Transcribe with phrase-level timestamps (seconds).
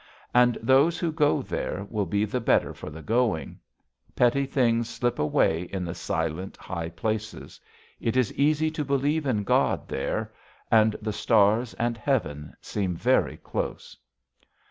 [0.33, 3.59] And those who go there will be the better for the going.
[4.15, 7.61] Petty things slip away in the silent high places.
[7.99, 10.33] It is easy to believe in God there.
[10.71, 13.95] And the stars and heaven seem very close.